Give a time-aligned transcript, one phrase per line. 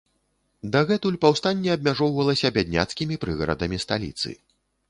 [0.75, 4.29] Дагэтуль паўстанне абмяжоўвалася бядняцкімі прыгарадамі сталіцы.